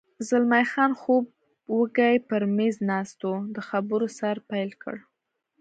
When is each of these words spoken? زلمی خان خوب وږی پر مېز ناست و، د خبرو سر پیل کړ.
زلمی 0.27 0.65
خان 0.71 0.91
خوب 1.01 1.25
وږی 1.77 2.15
پر 2.29 2.41
مېز 2.55 2.75
ناست 2.89 3.19
و، 3.29 3.31
د 3.55 3.57
خبرو 3.69 4.07
سر 4.19 4.35
پیل 4.49 4.71
کړ. 4.83 4.95